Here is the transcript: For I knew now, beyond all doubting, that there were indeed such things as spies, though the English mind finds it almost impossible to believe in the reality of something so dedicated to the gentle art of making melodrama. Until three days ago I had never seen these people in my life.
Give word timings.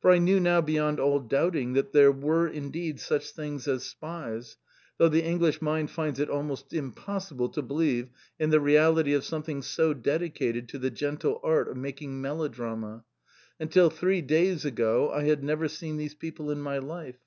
For 0.00 0.12
I 0.12 0.18
knew 0.18 0.38
now, 0.38 0.60
beyond 0.60 1.00
all 1.00 1.18
doubting, 1.18 1.72
that 1.72 1.90
there 1.90 2.12
were 2.12 2.46
indeed 2.46 3.00
such 3.00 3.32
things 3.32 3.66
as 3.66 3.82
spies, 3.82 4.58
though 4.96 5.08
the 5.08 5.24
English 5.24 5.60
mind 5.60 5.90
finds 5.90 6.20
it 6.20 6.28
almost 6.30 6.72
impossible 6.72 7.48
to 7.48 7.62
believe 7.62 8.10
in 8.38 8.50
the 8.50 8.60
reality 8.60 9.12
of 9.12 9.24
something 9.24 9.62
so 9.62 9.92
dedicated 9.92 10.68
to 10.68 10.78
the 10.78 10.92
gentle 10.92 11.40
art 11.42 11.66
of 11.68 11.78
making 11.78 12.20
melodrama. 12.20 13.02
Until 13.58 13.90
three 13.90 14.22
days 14.22 14.64
ago 14.64 15.10
I 15.10 15.24
had 15.24 15.42
never 15.42 15.66
seen 15.66 15.96
these 15.96 16.14
people 16.14 16.52
in 16.52 16.60
my 16.60 16.78
life. 16.78 17.18